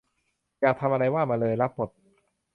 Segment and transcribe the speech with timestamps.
[0.61, 1.89] อยากทำอะไรว่ามาเลอ รับหมด